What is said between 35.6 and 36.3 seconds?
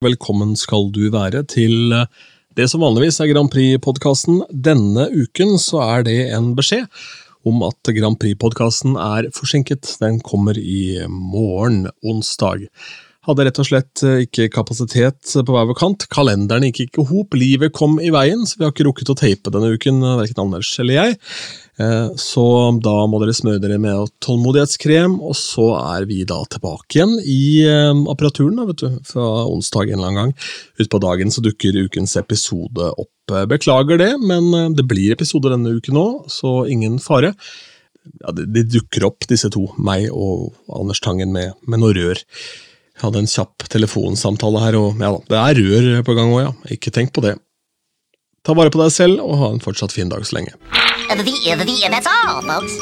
uken òg,